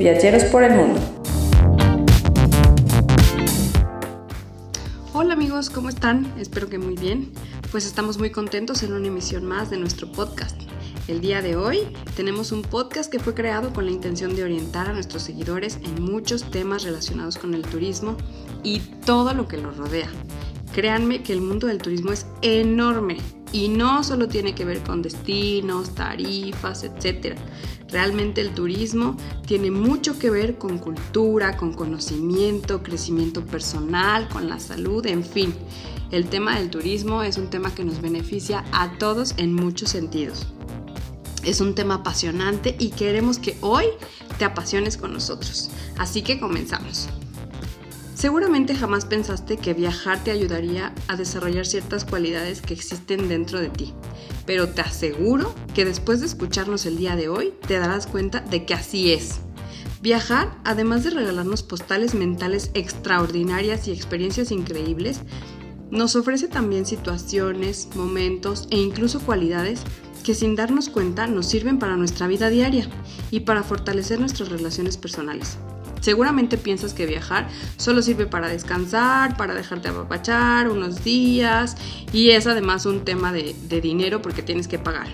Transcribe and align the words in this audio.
Viajeros 0.00 0.44
por 0.44 0.64
el 0.64 0.72
mundo. 0.72 0.98
Hola 5.12 5.34
amigos, 5.34 5.68
¿cómo 5.68 5.90
están? 5.90 6.32
Espero 6.38 6.70
que 6.70 6.78
muy 6.78 6.96
bien. 6.96 7.30
Pues 7.70 7.84
estamos 7.84 8.16
muy 8.16 8.30
contentos 8.30 8.82
en 8.82 8.94
una 8.94 9.08
emisión 9.08 9.44
más 9.44 9.68
de 9.68 9.76
nuestro 9.76 10.10
podcast. 10.10 10.58
El 11.06 11.20
día 11.20 11.42
de 11.42 11.56
hoy 11.56 11.80
tenemos 12.16 12.50
un 12.50 12.62
podcast 12.62 13.12
que 13.12 13.18
fue 13.18 13.34
creado 13.34 13.74
con 13.74 13.84
la 13.84 13.90
intención 13.90 14.34
de 14.34 14.42
orientar 14.42 14.88
a 14.88 14.94
nuestros 14.94 15.22
seguidores 15.22 15.78
en 15.84 16.02
muchos 16.02 16.50
temas 16.50 16.82
relacionados 16.82 17.36
con 17.36 17.52
el 17.52 17.60
turismo 17.60 18.16
y 18.62 18.78
todo 19.04 19.34
lo 19.34 19.48
que 19.48 19.58
lo 19.58 19.70
rodea. 19.70 20.08
Créanme 20.72 21.22
que 21.22 21.34
el 21.34 21.42
mundo 21.42 21.66
del 21.66 21.76
turismo 21.76 22.10
es 22.10 22.26
enorme 22.40 23.18
y 23.52 23.68
no 23.68 24.04
solo 24.04 24.28
tiene 24.28 24.54
que 24.54 24.64
ver 24.64 24.82
con 24.82 25.02
destinos, 25.02 25.94
tarifas, 25.94 26.84
etc. 26.84 27.36
Realmente 27.88 28.40
el 28.40 28.54
turismo 28.54 29.16
tiene 29.46 29.70
mucho 29.70 30.18
que 30.18 30.30
ver 30.30 30.58
con 30.58 30.78
cultura, 30.78 31.56
con 31.56 31.72
conocimiento, 31.72 32.82
crecimiento 32.82 33.44
personal, 33.44 34.28
con 34.28 34.48
la 34.48 34.60
salud, 34.60 35.04
en 35.06 35.24
fin. 35.24 35.54
El 36.10 36.26
tema 36.28 36.58
del 36.58 36.70
turismo 36.70 37.22
es 37.22 37.38
un 37.38 37.50
tema 37.50 37.74
que 37.74 37.84
nos 37.84 38.00
beneficia 38.00 38.64
a 38.72 38.98
todos 38.98 39.34
en 39.36 39.54
muchos 39.54 39.90
sentidos. 39.90 40.46
Es 41.44 41.60
un 41.60 41.74
tema 41.74 41.96
apasionante 41.96 42.76
y 42.78 42.90
queremos 42.90 43.38
que 43.38 43.56
hoy 43.60 43.86
te 44.38 44.44
apasiones 44.44 44.96
con 44.96 45.12
nosotros. 45.12 45.70
Así 45.98 46.22
que 46.22 46.38
comenzamos. 46.38 47.08
Seguramente 48.20 48.74
jamás 48.74 49.06
pensaste 49.06 49.56
que 49.56 49.72
viajar 49.72 50.22
te 50.22 50.30
ayudaría 50.30 50.94
a 51.08 51.16
desarrollar 51.16 51.64
ciertas 51.64 52.04
cualidades 52.04 52.60
que 52.60 52.74
existen 52.74 53.30
dentro 53.30 53.58
de 53.62 53.70
ti, 53.70 53.94
pero 54.44 54.68
te 54.68 54.82
aseguro 54.82 55.54
que 55.74 55.86
después 55.86 56.20
de 56.20 56.26
escucharnos 56.26 56.84
el 56.84 56.98
día 56.98 57.16
de 57.16 57.30
hoy 57.30 57.54
te 57.66 57.78
darás 57.78 58.06
cuenta 58.06 58.40
de 58.40 58.66
que 58.66 58.74
así 58.74 59.14
es. 59.14 59.40
Viajar, 60.02 60.54
además 60.64 61.02
de 61.02 61.12
regalarnos 61.12 61.62
postales 61.62 62.12
mentales 62.14 62.70
extraordinarias 62.74 63.88
y 63.88 63.92
experiencias 63.92 64.50
increíbles, 64.50 65.22
nos 65.90 66.14
ofrece 66.14 66.46
también 66.46 66.84
situaciones, 66.84 67.88
momentos 67.94 68.68
e 68.70 68.76
incluso 68.76 69.20
cualidades 69.20 69.80
que 70.24 70.34
sin 70.34 70.56
darnos 70.56 70.90
cuenta 70.90 71.26
nos 71.26 71.46
sirven 71.46 71.78
para 71.78 71.96
nuestra 71.96 72.26
vida 72.26 72.50
diaria 72.50 72.86
y 73.30 73.40
para 73.40 73.62
fortalecer 73.62 74.20
nuestras 74.20 74.50
relaciones 74.50 74.98
personales. 74.98 75.56
Seguramente 76.00 76.58
piensas 76.58 76.94
que 76.94 77.06
viajar 77.06 77.48
solo 77.76 78.02
sirve 78.02 78.26
para 78.26 78.48
descansar, 78.48 79.36
para 79.36 79.54
dejarte 79.54 79.88
apapachar 79.88 80.68
unos 80.68 81.04
días 81.04 81.76
y 82.12 82.30
es 82.30 82.46
además 82.46 82.86
un 82.86 83.04
tema 83.04 83.32
de, 83.32 83.54
de, 83.68 83.80
dinero 83.80 84.22
porque 84.22 84.42
tienes 84.42 84.66
que 84.68 84.78
pagar. 84.78 85.08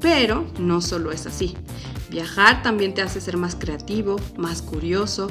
Pero 0.00 0.46
no 0.58 0.80
solo 0.80 1.12
es 1.12 1.26
así. 1.26 1.54
Viajar 2.10 2.62
también 2.62 2.92
te 2.92 3.02
hace 3.02 3.20
ser 3.20 3.36
más 3.36 3.54
creativo, 3.54 4.16
más 4.36 4.60
curioso, 4.60 5.28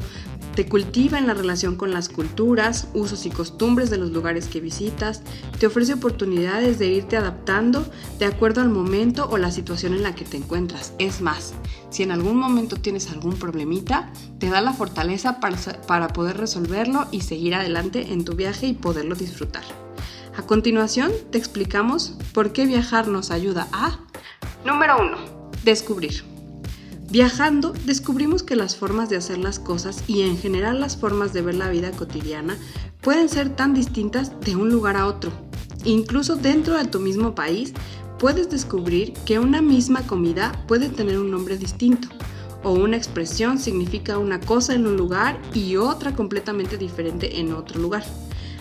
te 0.62 0.70
cultiva 0.70 1.18
en 1.18 1.26
la 1.26 1.34
relación 1.34 1.76
con 1.76 1.92
las 1.92 2.08
culturas, 2.08 2.88
usos 2.94 3.26
y 3.26 3.32
costumbres 3.32 3.90
de 3.90 3.98
los 3.98 4.12
lugares 4.12 4.46
que 4.46 4.60
visitas, 4.60 5.24
te 5.58 5.66
ofrece 5.66 5.96
oportunidades 5.96 6.78
de 6.78 6.86
irte 6.86 7.18
adaptando 7.18 7.84
de 8.20 8.26
acuerdo 8.26 8.62
al 8.62 8.70
momento 8.70 9.28
o 9.32 9.40
la 9.40 9.50
situación 9.50 9.96
en 9.96 10.04
la 10.04 10.14
que 10.14 10.24
te 10.24 10.38
encuentras. 10.38 10.94
Es 11.00 11.20
más, 11.20 11.56
si 11.90 12.04
en 12.04 12.12
algún 12.12 12.38
momento 12.38 12.76
tienes 12.76 13.10
algún 13.10 13.38
problemita, 13.38 14.12
te 14.38 14.52
da 14.52 14.62
la 14.62 14.74
fortaleza 14.74 15.40
para, 15.40 15.58
para 15.88 16.10
poder 16.10 16.38
resolverlo 16.38 17.08
y 17.10 17.22
seguir 17.22 17.56
adelante 17.56 18.14
en 18.14 18.24
tu 18.24 18.36
viaje 18.36 18.68
y 18.68 18.74
poderlo 18.74 19.16
disfrutar. 19.16 19.64
A 20.38 20.44
continuación, 20.44 21.12
te 21.32 21.40
explicamos 21.40 22.20
por 22.36 22.54
qué 22.54 22.68
viajar 22.68 23.08
nos 23.08 23.32
ayuda 23.32 23.68
a... 23.74 23.98
Número 24.64 25.02
1. 25.02 25.18
Descubrir. 25.64 26.31
Viajando, 27.12 27.74
descubrimos 27.86 28.42
que 28.42 28.56
las 28.56 28.78
formas 28.78 29.10
de 29.10 29.18
hacer 29.18 29.38
las 29.38 29.60
cosas 29.60 30.02
y 30.08 30.22
en 30.22 30.38
general 30.38 30.80
las 30.80 30.96
formas 30.96 31.34
de 31.34 31.42
ver 31.42 31.56
la 31.56 31.70
vida 31.70 31.92
cotidiana 31.92 32.58
pueden 33.02 33.28
ser 33.28 33.54
tan 33.54 33.74
distintas 33.74 34.40
de 34.40 34.56
un 34.56 34.70
lugar 34.70 34.96
a 34.96 35.08
otro. 35.08 35.30
Incluso 35.84 36.38
dentro 36.38 36.78
de 36.78 36.86
tu 36.86 37.02
mismo 37.02 37.36
país, 37.36 37.74
puedes 38.18 38.50
descubrir 38.50 39.12
que 39.26 39.40
una 39.40 39.62
misma 39.62 40.08
comida 40.08 40.54
puede 40.70 40.88
tener 40.88 41.20
un 41.20 41.32
nombre 41.32 41.58
distinto, 41.58 42.08
o 42.64 42.72
una 42.72 42.96
expresión 42.96 43.60
significa 43.60 44.18
una 44.18 44.40
cosa 44.40 44.74
en 44.74 44.88
un 44.88 44.96
lugar 44.96 45.38
y 45.54 45.76
otra 45.76 46.16
completamente 46.16 46.78
diferente 46.78 47.42
en 47.42 47.52
otro 47.52 47.82
lugar. 47.82 48.06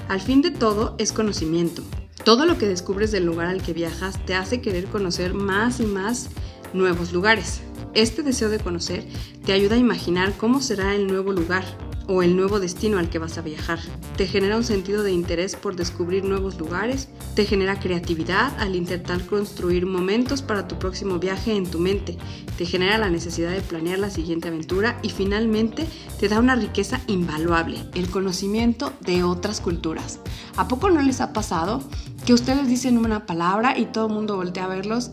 Al 0.09 0.21
fin 0.21 0.43
de 0.43 0.51
todo, 0.51 0.97
es 0.99 1.13
conocimiento. 1.13 1.85
Todo 2.25 2.47
lo 2.47 2.59
que 2.59 2.67
descubres 2.67 3.13
del 3.13 3.27
lugar 3.27 3.47
al 3.47 3.63
que 3.63 3.75
viajas 3.75 4.19
te 4.27 4.35
hace 4.35 4.61
querer 4.61 4.87
conocer 4.87 5.35
más 5.35 5.79
y 5.79 5.87
más 5.87 6.31
nuevos 6.73 7.13
lugares. 7.13 7.63
Este 7.95 8.23
deseo 8.23 8.51
de 8.51 8.61
conocer 8.61 9.05
te 9.45 9.53
ayuda 9.53 9.75
a 9.75 9.79
imaginar 9.79 10.37
cómo 10.37 10.61
será 10.61 10.95
el 10.95 11.09
nuevo 11.09 11.33
lugar 11.33 11.65
o 12.07 12.23
el 12.23 12.37
nuevo 12.37 12.61
destino 12.61 12.99
al 12.99 13.09
que 13.09 13.19
vas 13.19 13.37
a 13.37 13.43
viajar. 13.43 13.79
Te 14.17 14.27
genera 14.27 14.57
un 14.57 14.65
sentido 14.65 15.03
de 15.03 15.13
interés 15.13 15.57
por 15.57 15.75
descubrir 15.75 16.25
nuevos 16.25 16.59
lugares, 16.59 17.09
te 17.35 17.45
genera 17.45 17.81
creatividad 17.81 18.53
al 18.61 18.77
intentar 18.77 19.25
construir 19.27 19.87
momentos 19.87 20.43
para 20.43 20.69
tu 20.69 20.79
próximo 20.79 21.19
viaje 21.19 21.55
en 21.55 21.69
tu 21.69 21.79
mente, 21.79 22.17
te 22.57 22.65
genera 22.65 22.99
la 22.99 23.11
necesidad 23.11 23.51
de 23.51 23.61
planear 23.61 23.99
la 23.99 24.11
siguiente 24.11 24.49
aventura 24.49 24.99
y 25.03 25.11
finalmente 25.11 25.87
te 26.19 26.29
da 26.29 26.39
una 26.39 26.57
riqueza 26.57 27.01
invaluable, 27.07 27.79
el 27.95 28.11
conocimiento 28.11 28.93
de 29.01 29.25
otras 29.25 29.61
culturas. 29.61 30.21
¿A 30.57 30.69
poco 30.69 30.91
no 30.91 31.03
les 31.03 31.21
ha 31.21 31.33
pasado 31.33 31.83
que 32.25 32.35
ustedes 32.35 32.69
dicen 32.69 32.99
una 32.99 33.27
palabra 33.27 33.79
y 33.79 33.87
todo 33.87 34.07
el 34.07 34.15
mundo 34.15 34.37
voltea 34.37 34.65
a 34.65 34.69
verlos 34.69 35.13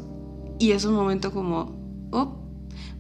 y 0.60 0.72
es 0.72 0.86
un 0.86 0.96
momento 0.96 1.32
como, 1.32 2.10
oh, 2.12 2.47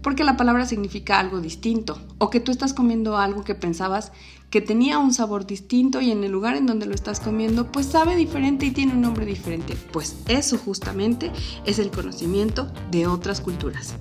porque 0.07 0.23
la 0.23 0.37
palabra 0.37 0.65
significa 0.65 1.19
algo 1.19 1.41
distinto, 1.41 1.99
o 2.17 2.29
que 2.29 2.39
tú 2.39 2.53
estás 2.53 2.73
comiendo 2.73 3.17
algo 3.17 3.43
que 3.43 3.55
pensabas 3.55 4.13
que 4.49 4.61
tenía 4.61 4.99
un 4.99 5.13
sabor 5.13 5.45
distinto 5.45 5.99
y 5.99 6.11
en 6.11 6.23
el 6.23 6.31
lugar 6.31 6.55
en 6.55 6.65
donde 6.65 6.85
lo 6.85 6.95
estás 6.95 7.19
comiendo 7.19 7.73
pues 7.73 7.87
sabe 7.87 8.15
diferente 8.15 8.65
y 8.65 8.71
tiene 8.71 8.93
un 8.93 9.01
nombre 9.01 9.25
diferente. 9.25 9.75
Pues 9.91 10.15
eso 10.29 10.57
justamente 10.57 11.33
es 11.65 11.77
el 11.77 11.91
conocimiento 11.91 12.71
de 12.89 13.05
otras 13.05 13.41
culturas. 13.41 13.95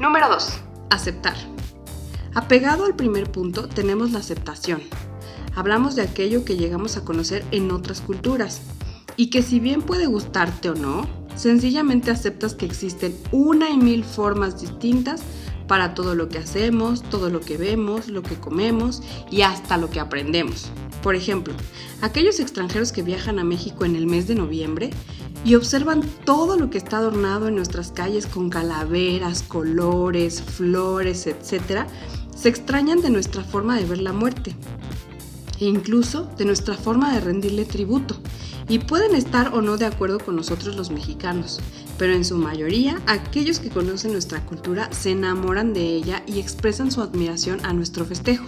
Número 0.00 0.30
2. 0.30 0.60
Aceptar. 0.88 1.36
Apegado 2.34 2.86
al 2.86 2.96
primer 2.96 3.30
punto 3.30 3.68
tenemos 3.68 4.12
la 4.12 4.20
aceptación. 4.20 4.80
Hablamos 5.54 5.94
de 5.94 6.04
aquello 6.04 6.46
que 6.46 6.56
llegamos 6.56 6.96
a 6.96 7.04
conocer 7.04 7.44
en 7.50 7.70
otras 7.70 8.00
culturas 8.00 8.62
y 9.16 9.28
que 9.28 9.42
si 9.42 9.60
bien 9.60 9.82
puede 9.82 10.06
gustarte 10.06 10.70
o 10.70 10.74
no, 10.74 11.17
Sencillamente 11.38 12.10
aceptas 12.10 12.56
que 12.56 12.66
existen 12.66 13.16
una 13.30 13.70
y 13.70 13.76
mil 13.76 14.02
formas 14.02 14.60
distintas 14.60 15.22
para 15.68 15.94
todo 15.94 16.16
lo 16.16 16.28
que 16.28 16.38
hacemos, 16.38 17.02
todo 17.02 17.30
lo 17.30 17.40
que 17.40 17.56
vemos, 17.56 18.08
lo 18.08 18.24
que 18.24 18.34
comemos 18.34 19.02
y 19.30 19.42
hasta 19.42 19.76
lo 19.76 19.88
que 19.88 20.00
aprendemos. 20.00 20.66
Por 21.00 21.14
ejemplo, 21.14 21.54
aquellos 22.02 22.40
extranjeros 22.40 22.90
que 22.90 23.04
viajan 23.04 23.38
a 23.38 23.44
México 23.44 23.84
en 23.84 23.94
el 23.94 24.08
mes 24.08 24.26
de 24.26 24.34
noviembre 24.34 24.90
y 25.44 25.54
observan 25.54 26.02
todo 26.24 26.56
lo 26.56 26.70
que 26.70 26.78
está 26.78 26.96
adornado 26.98 27.46
en 27.46 27.54
nuestras 27.54 27.92
calles 27.92 28.26
con 28.26 28.50
calaveras, 28.50 29.44
colores, 29.44 30.42
flores, 30.42 31.28
etc., 31.28 31.86
se 32.34 32.48
extrañan 32.48 33.00
de 33.00 33.10
nuestra 33.10 33.44
forma 33.44 33.76
de 33.76 33.84
ver 33.84 33.98
la 33.98 34.12
muerte 34.12 34.56
e 35.60 35.66
incluso 35.66 36.28
de 36.36 36.44
nuestra 36.44 36.74
forma 36.74 37.12
de 37.14 37.20
rendirle 37.20 37.64
tributo 37.64 38.17
y 38.68 38.80
pueden 38.80 39.14
estar 39.14 39.54
o 39.54 39.62
no 39.62 39.76
de 39.76 39.86
acuerdo 39.86 40.18
con 40.18 40.36
nosotros 40.36 40.76
los 40.76 40.90
mexicanos, 40.90 41.60
pero 41.96 42.12
en 42.12 42.24
su 42.24 42.36
mayoría 42.36 43.00
aquellos 43.06 43.58
que 43.58 43.70
conocen 43.70 44.12
nuestra 44.12 44.44
cultura 44.44 44.92
se 44.92 45.12
enamoran 45.12 45.72
de 45.72 45.86
ella 45.86 46.22
y 46.26 46.38
expresan 46.38 46.90
su 46.90 47.00
admiración 47.00 47.64
a 47.64 47.72
nuestro 47.72 48.04
festejo. 48.04 48.46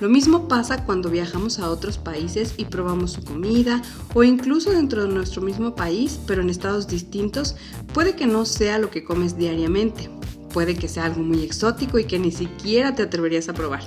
Lo 0.00 0.08
mismo 0.08 0.48
pasa 0.48 0.84
cuando 0.84 1.08
viajamos 1.08 1.60
a 1.60 1.70
otros 1.70 1.98
países 1.98 2.54
y 2.56 2.64
probamos 2.64 3.12
su 3.12 3.22
comida 3.22 3.80
o 4.12 4.24
incluso 4.24 4.72
dentro 4.72 5.04
de 5.04 5.14
nuestro 5.14 5.40
mismo 5.40 5.76
país, 5.76 6.18
pero 6.26 6.42
en 6.42 6.50
estados 6.50 6.88
distintos, 6.88 7.54
puede 7.92 8.16
que 8.16 8.26
no 8.26 8.44
sea 8.44 8.78
lo 8.78 8.90
que 8.90 9.04
comes 9.04 9.38
diariamente. 9.38 10.10
Puede 10.52 10.74
que 10.74 10.88
sea 10.88 11.04
algo 11.04 11.22
muy 11.22 11.42
exótico 11.42 12.00
y 12.00 12.04
que 12.04 12.18
ni 12.18 12.32
siquiera 12.32 12.94
te 12.94 13.02
atreverías 13.02 13.48
a 13.48 13.54
probar, 13.54 13.82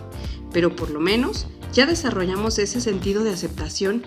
pero 0.54 0.75
por 0.75 0.92
lo 0.92 1.02
menos 1.02 1.48
ya 1.74 1.86
desarrollamos 1.86 2.58
ese 2.58 2.80
sentido 2.80 3.24
de 3.24 3.31
aceptación 3.31 4.04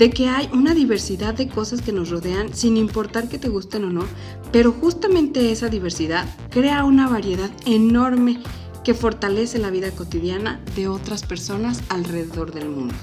de 0.00 0.08
que 0.08 0.30
hay 0.30 0.48
una 0.54 0.72
diversidad 0.72 1.34
de 1.34 1.46
cosas 1.46 1.82
que 1.82 1.92
nos 1.92 2.08
rodean 2.08 2.54
sin 2.54 2.78
importar 2.78 3.28
que 3.28 3.38
te 3.38 3.50
gusten 3.50 3.84
o 3.84 3.90
no, 3.90 4.06
pero 4.50 4.72
justamente 4.72 5.52
esa 5.52 5.68
diversidad 5.68 6.24
crea 6.48 6.84
una 6.84 7.06
variedad 7.06 7.50
enorme 7.66 8.40
que 8.82 8.94
fortalece 8.94 9.58
la 9.58 9.68
vida 9.68 9.90
cotidiana 9.90 10.58
de 10.74 10.88
otras 10.88 11.22
personas 11.24 11.82
alrededor 11.90 12.54
del 12.54 12.70
mundo. 12.70 12.94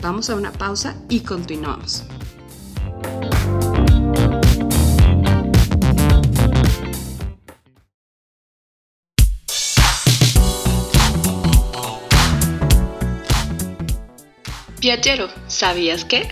Vamos 0.00 0.30
a 0.30 0.36
una 0.36 0.52
pausa 0.52 0.94
y 1.08 1.20
continuamos. 1.20 2.04
Viajero, 14.88 15.28
¿sabías 15.48 16.06
qué? 16.06 16.28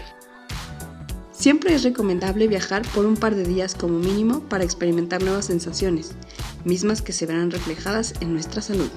Siempre 1.30 1.74
es 1.74 1.82
recomendable 1.82 2.48
viajar 2.48 2.80
por 2.94 3.04
un 3.04 3.18
par 3.18 3.34
de 3.34 3.44
días 3.44 3.74
como 3.74 3.98
mínimo 3.98 4.48
para 4.48 4.64
experimentar 4.64 5.22
nuevas 5.22 5.44
sensaciones, 5.44 6.12
mismas 6.64 7.02
que 7.02 7.12
se 7.12 7.26
verán 7.26 7.50
reflejadas 7.50 8.14
en 8.20 8.32
nuestra 8.32 8.62
salud. 8.62 8.88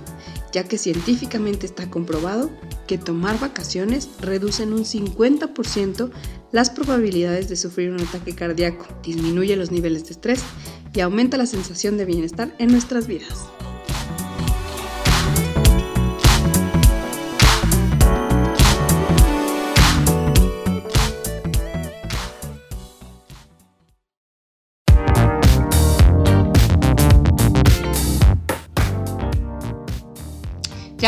ya 0.53 0.63
que 0.63 0.77
científicamente 0.77 1.65
está 1.65 1.89
comprobado 1.91 2.49
que 2.87 2.97
tomar 2.97 3.37
vacaciones 3.37 4.09
reduce 4.21 4.63
en 4.63 4.71
un 4.71 4.85
50% 4.85 6.09
las 6.53 6.69
probabilidades 6.69 7.49
de 7.49 7.57
sufrir 7.57 7.91
un 7.91 7.99
ataque 7.99 8.33
cardíaco, 8.33 8.87
disminuye 9.03 9.57
los 9.57 9.71
niveles 9.71 10.05
de 10.05 10.11
estrés 10.11 10.41
y 10.93 11.01
aumenta 11.01 11.35
la 11.35 11.45
sensación 11.45 11.97
de 11.97 12.05
bienestar 12.05 12.55
en 12.59 12.71
nuestras 12.71 13.07
vidas. 13.07 13.49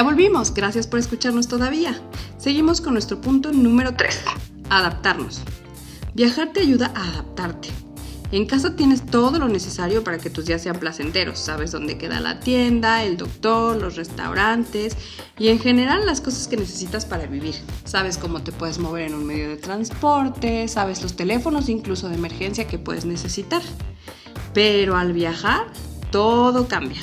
Ya 0.02 0.06
volvimos, 0.06 0.52
gracias 0.52 0.88
por 0.88 0.98
escucharnos 0.98 1.48
todavía. 1.48 1.96
Seguimos 2.40 2.82
con 2.82 2.94
nuestro 2.94 3.22
punto 3.22 3.52
número 3.52 3.94
3, 3.94 4.22
adaptarnos. 4.72 5.44
Viajar 6.16 6.54
te 6.54 6.62
ayuda 6.62 6.92
a 6.96 7.08
adaptarte. 7.10 7.70
En 8.32 8.48
casa 8.48 8.76
tienes 8.76 9.06
todo 9.06 9.38
lo 9.38 9.48
necesario 9.48 10.04
para 10.04 10.18
que 10.18 10.32
tus 10.32 10.48
días 10.48 10.64
sean 10.64 10.80
placenteros. 10.80 11.38
Sabes 11.38 11.72
dónde 11.72 12.00
queda 12.00 12.20
la 12.20 12.40
tienda, 12.40 13.04
el 13.04 13.16
doctor, 13.16 13.80
los 13.80 13.96
restaurantes 13.96 14.98
y 15.38 15.50
en 15.50 15.60
general 15.60 16.04
las 16.08 16.20
cosas 16.20 16.48
que 16.48 16.58
necesitas 16.58 17.06
para 17.06 17.28
vivir. 17.28 17.54
Sabes 17.84 18.18
cómo 18.18 18.42
te 18.42 18.52
puedes 18.52 18.80
mover 18.80 19.04
en 19.04 19.14
un 19.14 19.28
medio 19.28 19.50
de 19.50 19.58
transporte, 19.58 20.68
sabes 20.68 21.04
los 21.04 21.16
teléfonos 21.16 21.70
incluso 21.70 22.10
de 22.10 22.16
emergencia 22.16 22.66
que 22.66 22.80
puedes 22.80 23.06
necesitar. 23.06 23.62
Pero 24.56 24.98
al 24.98 25.14
viajar, 25.14 25.68
todo 26.10 26.68
cambia. 26.68 27.02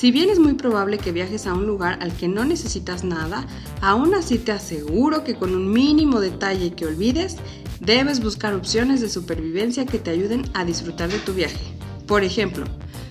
Si 0.00 0.12
bien 0.12 0.30
es 0.30 0.38
muy 0.38 0.54
probable 0.54 0.96
que 0.96 1.12
viajes 1.12 1.46
a 1.46 1.52
un 1.52 1.66
lugar 1.66 1.98
al 2.00 2.14
que 2.14 2.26
no 2.26 2.46
necesitas 2.46 3.04
nada, 3.04 3.46
aún 3.82 4.14
así 4.14 4.38
te 4.38 4.50
aseguro 4.50 5.24
que 5.24 5.34
con 5.34 5.54
un 5.54 5.70
mínimo 5.70 6.20
detalle 6.20 6.72
que 6.72 6.86
olvides, 6.86 7.36
debes 7.80 8.22
buscar 8.22 8.54
opciones 8.54 9.02
de 9.02 9.10
supervivencia 9.10 9.84
que 9.84 9.98
te 9.98 10.08
ayuden 10.08 10.50
a 10.54 10.64
disfrutar 10.64 11.10
de 11.10 11.18
tu 11.18 11.34
viaje. 11.34 11.60
Por 12.06 12.24
ejemplo, 12.24 12.64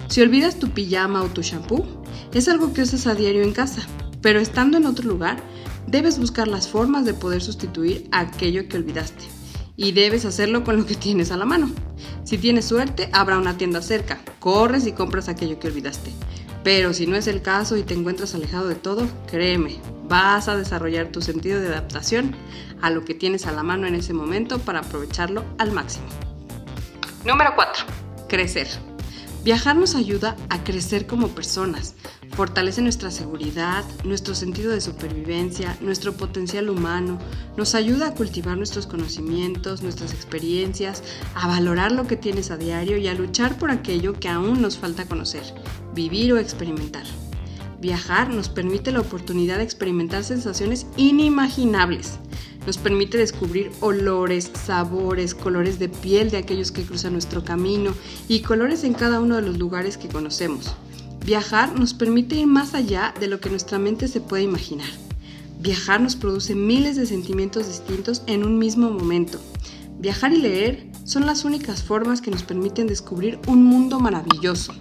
si 0.07 0.21
olvidas 0.21 0.57
tu 0.57 0.71
pijama 0.71 1.21
o 1.21 1.27
tu 1.27 1.43
shampoo, 1.43 1.85
es 2.33 2.49
algo 2.49 2.73
que 2.73 2.81
usas 2.81 3.05
a 3.05 3.13
diario 3.13 3.43
en 3.43 3.53
casa, 3.53 3.83
pero 4.23 4.39
estando 4.39 4.79
en 4.79 4.87
otro 4.87 5.07
lugar, 5.07 5.37
debes 5.85 6.17
buscar 6.17 6.47
las 6.47 6.67
formas 6.67 7.05
de 7.05 7.13
poder 7.13 7.43
sustituir 7.43 8.07
aquello 8.11 8.67
que 8.67 8.77
olvidaste. 8.77 9.25
Y 9.77 9.91
debes 9.91 10.25
hacerlo 10.25 10.63
con 10.63 10.77
lo 10.77 10.87
que 10.87 10.95
tienes 10.95 11.29
a 11.29 11.37
la 11.37 11.45
mano. 11.45 11.69
Si 12.23 12.39
tienes 12.39 12.65
suerte, 12.65 13.11
habrá 13.13 13.37
una 13.37 13.57
tienda 13.57 13.83
cerca. 13.83 14.19
Corres 14.39 14.87
y 14.87 14.91
compras 14.91 15.29
aquello 15.29 15.59
que 15.59 15.67
olvidaste. 15.67 16.11
Pero 16.63 16.93
si 16.93 17.07
no 17.07 17.15
es 17.15 17.27
el 17.27 17.41
caso 17.41 17.77
y 17.77 17.83
te 17.83 17.93
encuentras 17.93 18.35
alejado 18.35 18.67
de 18.67 18.75
todo, 18.75 19.07
créeme, 19.27 19.79
vas 20.07 20.47
a 20.47 20.57
desarrollar 20.57 21.07
tu 21.07 21.21
sentido 21.21 21.61
de 21.61 21.67
adaptación 21.67 22.35
a 22.81 22.89
lo 22.89 23.05
que 23.05 23.13
tienes 23.13 23.45
a 23.45 23.51
la 23.51 23.63
mano 23.63 23.87
en 23.87 23.95
ese 23.95 24.13
momento 24.13 24.59
para 24.59 24.79
aprovecharlo 24.79 25.45
al 25.57 25.71
máximo. 25.71 26.05
Número 27.25 27.53
4. 27.55 27.85
Crecer. 28.27 28.67
Viajar 29.43 29.77
nos 29.77 29.95
ayuda 29.95 30.35
a 30.49 30.63
crecer 30.63 31.07
como 31.07 31.29
personas, 31.29 31.95
fortalece 32.31 32.81
nuestra 32.81 33.11
seguridad, 33.11 33.83
nuestro 34.03 34.35
sentido 34.35 34.71
de 34.71 34.81
supervivencia, 34.81 35.77
nuestro 35.81 36.13
potencial 36.13 36.69
humano, 36.69 37.19
nos 37.57 37.75
ayuda 37.75 38.07
a 38.07 38.13
cultivar 38.13 38.57
nuestros 38.57 38.87
conocimientos, 38.87 39.81
nuestras 39.81 40.13
experiencias, 40.13 41.03
a 41.35 41.47
valorar 41.47 41.91
lo 41.91 42.07
que 42.07 42.15
tienes 42.15 42.51
a 42.51 42.57
diario 42.57 42.97
y 42.97 43.07
a 43.07 43.13
luchar 43.13 43.57
por 43.57 43.71
aquello 43.71 44.13
que 44.13 44.29
aún 44.29 44.61
nos 44.61 44.77
falta 44.77 45.05
conocer, 45.05 45.43
vivir 45.93 46.33
o 46.33 46.37
experimentar. 46.37 47.05
Viajar 47.81 48.29
nos 48.29 48.49
permite 48.49 48.91
la 48.91 48.99
oportunidad 48.99 49.57
de 49.57 49.63
experimentar 49.63 50.25
sensaciones 50.25 50.85
inimaginables. 50.97 52.19
Nos 52.65 52.77
permite 52.77 53.17
descubrir 53.17 53.71
olores, 53.79 54.51
sabores, 54.65 55.33
colores 55.33 55.79
de 55.79 55.87
piel 55.87 56.29
de 56.29 56.37
aquellos 56.37 56.73
que 56.73 56.83
cruzan 56.83 57.13
nuestro 57.13 57.45
camino 57.45 57.93
y 58.27 58.41
colores 58.41 58.83
en 58.83 58.93
cada 58.93 59.21
uno 59.21 59.37
de 59.37 59.43
los 59.43 59.57
lugares 59.57 59.97
que 59.97 60.09
conocemos. 60.09 60.75
Viajar 61.29 61.79
nos 61.79 61.93
permite 61.93 62.37
ir 62.37 62.47
más 62.47 62.73
allá 62.73 63.13
de 63.19 63.27
lo 63.27 63.39
que 63.39 63.51
nuestra 63.51 63.77
mente 63.77 64.07
se 64.07 64.19
puede 64.19 64.41
imaginar. 64.41 64.89
Viajar 65.59 66.01
nos 66.01 66.15
produce 66.15 66.55
miles 66.55 66.95
de 66.95 67.05
sentimientos 67.05 67.67
distintos 67.67 68.23
en 68.25 68.43
un 68.43 68.57
mismo 68.57 68.89
momento. 68.89 69.39
Viajar 69.99 70.33
y 70.33 70.37
leer 70.37 70.87
son 71.03 71.27
las 71.27 71.45
únicas 71.45 71.83
formas 71.83 72.21
que 72.21 72.31
nos 72.31 72.41
permiten 72.41 72.87
descubrir 72.87 73.37
un 73.45 73.63
mundo 73.63 73.99
maravilloso. 73.99 74.73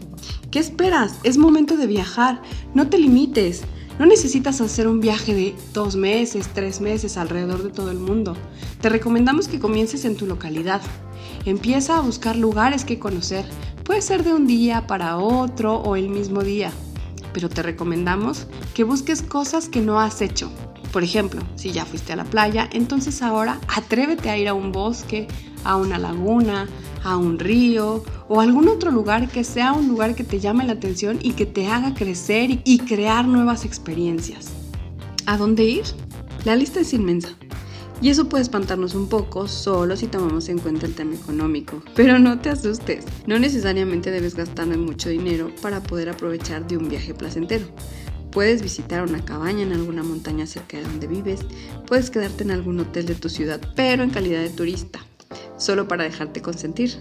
¿Qué 0.50 0.58
esperas? 0.58 1.16
Es 1.22 1.36
momento 1.36 1.76
de 1.76 1.86
viajar. 1.86 2.40
No 2.72 2.88
te 2.88 2.96
limites. 2.96 3.60
No 3.98 4.06
necesitas 4.06 4.62
hacer 4.62 4.88
un 4.88 5.00
viaje 5.00 5.34
de 5.34 5.54
dos 5.74 5.96
meses, 5.96 6.48
tres 6.54 6.80
meses 6.80 7.18
alrededor 7.18 7.62
de 7.62 7.68
todo 7.68 7.90
el 7.90 7.98
mundo. 7.98 8.34
Te 8.80 8.88
recomendamos 8.88 9.48
que 9.48 9.60
comiences 9.60 10.06
en 10.06 10.16
tu 10.16 10.24
localidad. 10.24 10.80
Empieza 11.48 11.96
a 11.96 12.02
buscar 12.02 12.36
lugares 12.36 12.84
que 12.84 12.98
conocer. 12.98 13.46
Puede 13.82 14.02
ser 14.02 14.22
de 14.22 14.34
un 14.34 14.46
día 14.46 14.86
para 14.86 15.16
otro 15.16 15.76
o 15.76 15.96
el 15.96 16.10
mismo 16.10 16.42
día. 16.42 16.70
Pero 17.32 17.48
te 17.48 17.62
recomendamos 17.62 18.46
que 18.74 18.84
busques 18.84 19.22
cosas 19.22 19.70
que 19.70 19.80
no 19.80 19.98
has 19.98 20.20
hecho. 20.20 20.52
Por 20.92 21.02
ejemplo, 21.02 21.40
si 21.54 21.72
ya 21.72 21.86
fuiste 21.86 22.12
a 22.12 22.16
la 22.16 22.24
playa, 22.24 22.68
entonces 22.70 23.22
ahora 23.22 23.62
atrévete 23.74 24.28
a 24.28 24.36
ir 24.36 24.46
a 24.48 24.52
un 24.52 24.72
bosque, 24.72 25.26
a 25.64 25.76
una 25.76 25.96
laguna, 25.96 26.68
a 27.02 27.16
un 27.16 27.38
río 27.38 28.04
o 28.28 28.42
algún 28.42 28.68
otro 28.68 28.90
lugar 28.90 29.30
que 29.30 29.42
sea 29.42 29.72
un 29.72 29.88
lugar 29.88 30.14
que 30.14 30.24
te 30.24 30.40
llame 30.40 30.66
la 30.66 30.74
atención 30.74 31.18
y 31.22 31.32
que 31.32 31.46
te 31.46 31.66
haga 31.68 31.94
crecer 31.94 32.60
y 32.62 32.80
crear 32.80 33.26
nuevas 33.26 33.64
experiencias. 33.64 34.50
¿A 35.24 35.38
dónde 35.38 35.64
ir? 35.64 35.84
La 36.44 36.56
lista 36.56 36.80
es 36.80 36.92
inmensa. 36.92 37.38
Y 38.00 38.10
eso 38.10 38.28
puede 38.28 38.42
espantarnos 38.42 38.94
un 38.94 39.08
poco 39.08 39.48
solo 39.48 39.96
si 39.96 40.06
tomamos 40.06 40.48
en 40.48 40.58
cuenta 40.58 40.86
el 40.86 40.94
tema 40.94 41.16
económico. 41.16 41.82
Pero 41.96 42.20
no 42.20 42.38
te 42.38 42.50
asustes, 42.50 43.04
no 43.26 43.40
necesariamente 43.40 44.12
debes 44.12 44.36
gastar 44.36 44.68
mucho 44.76 45.08
dinero 45.08 45.50
para 45.62 45.82
poder 45.82 46.08
aprovechar 46.08 46.66
de 46.68 46.76
un 46.76 46.88
viaje 46.88 47.12
placentero. 47.12 47.66
Puedes 48.30 48.62
visitar 48.62 49.02
una 49.02 49.24
cabaña 49.24 49.62
en 49.62 49.72
alguna 49.72 50.04
montaña 50.04 50.46
cerca 50.46 50.76
de 50.76 50.84
donde 50.84 51.08
vives, 51.08 51.40
puedes 51.86 52.10
quedarte 52.10 52.44
en 52.44 52.52
algún 52.52 52.78
hotel 52.78 53.06
de 53.06 53.14
tu 53.16 53.28
ciudad, 53.28 53.60
pero 53.74 54.04
en 54.04 54.10
calidad 54.10 54.42
de 54.42 54.50
turista, 54.50 55.00
solo 55.56 55.88
para 55.88 56.04
dejarte 56.04 56.40
consentir. 56.40 56.92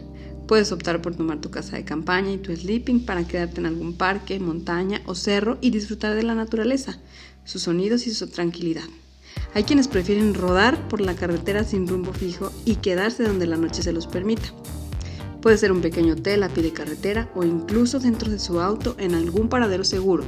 Puedes 0.47 0.71
optar 0.71 1.01
por 1.01 1.15
tomar 1.15 1.41
tu 1.41 1.51
casa 1.51 1.75
de 1.75 1.83
campaña 1.83 2.31
y 2.31 2.37
tu 2.37 2.55
sleeping 2.55 3.05
para 3.05 3.27
quedarte 3.27 3.59
en 3.59 3.65
algún 3.67 3.97
parque, 3.97 4.39
montaña 4.39 5.01
o 5.05 5.13
cerro 5.13 5.57
y 5.61 5.69
disfrutar 5.69 6.15
de 6.15 6.23
la 6.23 6.33
naturaleza, 6.33 6.97
sus 7.43 7.63
sonidos 7.63 8.07
y 8.07 8.13
su 8.13 8.27
tranquilidad. 8.27 8.85
Hay 9.53 9.63
quienes 9.63 9.87
prefieren 9.87 10.33
rodar 10.33 10.87
por 10.87 11.01
la 11.01 11.15
carretera 11.15 11.63
sin 11.63 11.87
rumbo 11.87 12.13
fijo 12.13 12.51
y 12.65 12.75
quedarse 12.75 13.23
donde 13.23 13.47
la 13.47 13.57
noche 13.57 13.81
se 13.81 13.93
los 13.93 14.07
permita. 14.07 14.49
Puede 15.41 15.57
ser 15.57 15.71
un 15.71 15.81
pequeño 15.81 16.13
hotel 16.13 16.43
a 16.43 16.49
pie 16.49 16.63
de 16.63 16.73
carretera 16.73 17.29
o 17.35 17.43
incluso 17.43 17.99
dentro 17.99 18.29
de 18.29 18.39
su 18.39 18.59
auto 18.59 18.95
en 18.99 19.15
algún 19.15 19.49
paradero 19.49 19.83
seguro. 19.83 20.23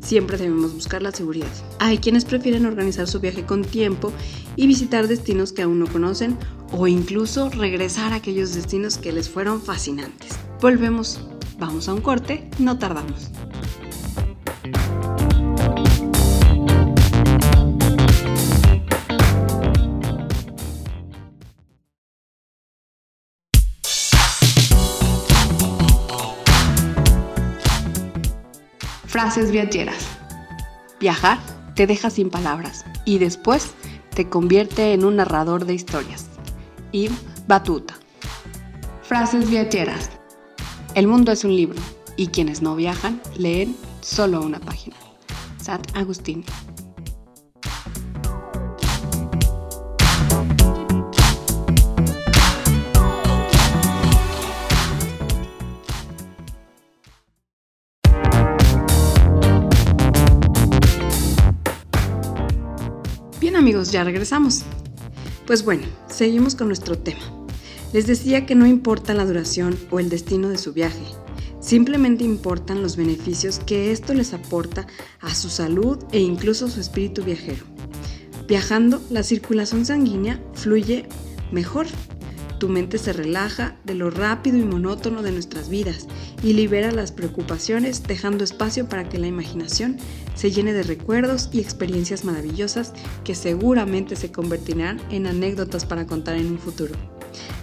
Siempre 0.00 0.36
debemos 0.36 0.74
buscar 0.74 1.00
la 1.00 1.12
seguridad. 1.12 1.48
Hay 1.78 1.98
quienes 1.98 2.24
prefieren 2.24 2.66
organizar 2.66 3.06
su 3.06 3.20
viaje 3.20 3.46
con 3.46 3.62
tiempo 3.62 4.12
y 4.56 4.66
visitar 4.66 5.06
destinos 5.08 5.52
que 5.52 5.62
aún 5.62 5.78
no 5.78 5.86
conocen 5.86 6.36
o 6.72 6.86
incluso 6.86 7.50
regresar 7.50 8.12
a 8.12 8.16
aquellos 8.16 8.54
destinos 8.54 8.98
que 8.98 9.12
les 9.12 9.28
fueron 9.28 9.62
fascinantes. 9.62 10.32
Volvemos, 10.60 11.20
vamos 11.58 11.88
a 11.88 11.94
un 11.94 12.00
corte, 12.00 12.50
no 12.58 12.78
tardamos. 12.78 13.30
Frases 29.14 29.52
viajeras. 29.52 30.08
Viajar 30.98 31.38
te 31.76 31.86
deja 31.86 32.10
sin 32.10 32.30
palabras 32.30 32.84
y 33.04 33.18
después 33.18 33.72
te 34.12 34.28
convierte 34.28 34.92
en 34.92 35.04
un 35.04 35.14
narrador 35.14 35.66
de 35.66 35.74
historias. 35.74 36.26
Yves 36.90 37.22
Batuta. 37.46 37.94
Frases 39.04 39.48
viajeras. 39.48 40.10
El 40.96 41.06
mundo 41.06 41.30
es 41.30 41.44
un 41.44 41.54
libro 41.54 41.80
y 42.16 42.26
quienes 42.26 42.60
no 42.60 42.74
viajan 42.74 43.22
leen 43.36 43.76
solo 44.00 44.40
una 44.40 44.58
página. 44.58 44.96
Sat 45.62 45.96
Agustín. 45.96 46.44
Ya 63.94 64.04
regresamos. 64.04 64.62
Pues 65.46 65.64
bueno, 65.64 65.84
seguimos 66.08 66.54
con 66.54 66.66
nuestro 66.66 66.98
tema. 66.98 67.22
Les 67.92 68.06
decía 68.06 68.44
que 68.44 68.54
no 68.54 68.66
importa 68.66 69.14
la 69.14 69.24
duración 69.24 69.78
o 69.90 70.00
el 70.00 70.10
destino 70.10 70.48
de 70.48 70.58
su 70.58 70.72
viaje, 70.72 71.04
Simplemente 71.64 72.24
importan 72.24 72.82
los 72.82 72.94
beneficios 72.94 73.58
que 73.58 73.90
esto 73.90 74.12
les 74.12 74.34
aporta 74.34 74.86
a 75.22 75.34
su 75.34 75.48
salud 75.48 75.96
e 76.12 76.20
incluso 76.20 76.66
a 76.66 76.70
su 76.70 76.78
espíritu 76.78 77.24
viajero. 77.24 77.64
Viajando, 78.46 79.00
la 79.08 79.22
circulación 79.22 79.86
sanguínea 79.86 80.42
fluye 80.52 81.08
mejor. 81.52 81.86
Tu 82.60 82.68
mente 82.68 82.98
se 82.98 83.14
relaja 83.14 83.78
de 83.84 83.94
lo 83.94 84.10
rápido 84.10 84.58
y 84.58 84.62
monótono 84.62 85.22
de 85.22 85.32
nuestras 85.32 85.70
vidas 85.70 86.06
y 86.44 86.52
libera 86.52 86.92
las 86.92 87.10
preocupaciones 87.10 88.02
dejando 88.02 88.44
espacio 88.44 88.86
para 88.86 89.08
que 89.08 89.18
la 89.18 89.26
imaginación 89.26 89.96
se 90.34 90.50
llene 90.50 90.74
de 90.74 90.82
recuerdos 90.82 91.48
y 91.52 91.60
experiencias 91.60 92.22
maravillosas 92.24 92.92
que 93.24 93.34
seguramente 93.34 94.14
se 94.14 94.30
convertirán 94.30 95.00
en 95.10 95.26
anécdotas 95.26 95.86
para 95.86 96.06
contar 96.06 96.36
en 96.36 96.48
un 96.48 96.58
futuro. 96.58 96.94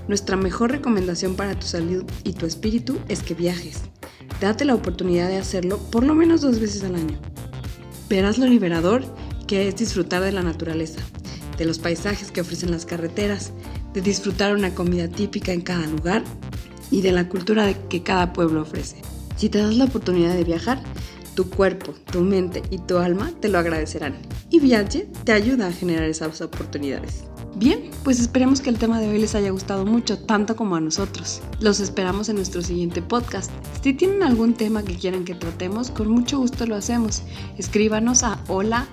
Nuestra 0.07 0.35
mejor 0.35 0.71
recomendación 0.71 1.35
para 1.35 1.57
tu 1.57 1.67
salud 1.67 2.03
y 2.23 2.33
tu 2.33 2.47
espíritu 2.47 2.97
es 3.07 3.21
que 3.21 3.35
viajes. 3.35 3.81
Date 4.41 4.65
la 4.65 4.73
oportunidad 4.73 5.29
de 5.29 5.37
hacerlo 5.37 5.77
por 5.77 6.03
lo 6.03 6.15
menos 6.15 6.41
dos 6.41 6.59
veces 6.59 6.83
al 6.83 6.95
año. 6.95 7.19
Verás 8.09 8.39
lo 8.39 8.47
liberador 8.47 9.03
que 9.45 9.67
es 9.67 9.75
disfrutar 9.75 10.23
de 10.23 10.31
la 10.31 10.41
naturaleza, 10.41 11.01
de 11.55 11.65
los 11.65 11.77
paisajes 11.77 12.31
que 12.31 12.41
ofrecen 12.41 12.71
las 12.71 12.87
carreteras, 12.87 13.53
de 13.93 14.01
disfrutar 14.01 14.55
una 14.55 14.73
comida 14.73 15.07
típica 15.07 15.53
en 15.53 15.61
cada 15.61 15.85
lugar 15.85 16.23
y 16.91 17.01
de 17.01 17.11
la 17.11 17.27
cultura 17.27 17.73
que 17.87 18.03
cada 18.03 18.33
pueblo 18.33 18.61
ofrece. 18.61 18.97
Si 19.37 19.49
te 19.49 19.57
das 19.57 19.75
la 19.75 19.85
oportunidad 19.85 20.35
de 20.35 20.43
viajar, 20.43 20.83
tu 21.35 21.49
cuerpo, 21.49 21.93
tu 22.11 22.21
mente 22.21 22.61
y 22.69 22.77
tu 22.77 22.97
alma 22.97 23.31
te 23.39 23.49
lo 23.49 23.57
agradecerán. 23.57 24.15
Y 24.49 24.59
Viaje 24.59 25.07
te 25.23 25.31
ayuda 25.31 25.67
a 25.67 25.71
generar 25.71 26.03
esas 26.03 26.41
oportunidades. 26.41 27.23
Bien, 27.55 27.89
pues 28.03 28.19
esperemos 28.19 28.61
que 28.61 28.69
el 28.69 28.77
tema 28.77 28.99
de 28.99 29.09
hoy 29.09 29.19
les 29.19 29.35
haya 29.35 29.49
gustado 29.51 29.85
mucho, 29.85 30.17
tanto 30.17 30.55
como 30.55 30.75
a 30.75 30.81
nosotros. 30.81 31.41
Los 31.59 31.79
esperamos 31.79 32.29
en 32.29 32.37
nuestro 32.37 32.61
siguiente 32.61 33.01
podcast. 33.01 33.51
Si 33.81 33.93
tienen 33.93 34.23
algún 34.23 34.53
tema 34.53 34.83
que 34.83 34.95
quieran 34.95 35.25
que 35.25 35.35
tratemos, 35.35 35.91
con 35.91 36.09
mucho 36.09 36.37
gusto 36.39 36.65
lo 36.65 36.75
hacemos. 36.75 37.23
Escríbanos 37.57 38.23
a 38.23 38.41
hola 38.47 38.87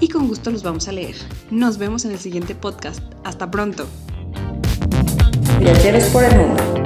y 0.00 0.08
con 0.08 0.28
gusto 0.28 0.50
los 0.50 0.62
vamos 0.62 0.88
a 0.88 0.92
leer. 0.92 1.16
Nos 1.50 1.78
vemos 1.78 2.04
en 2.04 2.10
el 2.10 2.18
siguiente 2.18 2.54
podcast. 2.54 3.02
Hasta 3.24 3.50
pronto. 3.50 3.86
Viajeros 5.62 6.04
por 6.06 6.24
el 6.24 6.34
mundo. 6.34 6.81